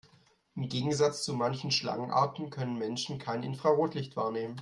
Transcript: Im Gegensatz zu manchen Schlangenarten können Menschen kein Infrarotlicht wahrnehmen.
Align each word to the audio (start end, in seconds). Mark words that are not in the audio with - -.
Im 0.55 0.67
Gegensatz 0.67 1.21
zu 1.23 1.35
manchen 1.35 1.69
Schlangenarten 1.69 2.49
können 2.49 2.79
Menschen 2.79 3.19
kein 3.19 3.43
Infrarotlicht 3.43 4.15
wahrnehmen. 4.15 4.59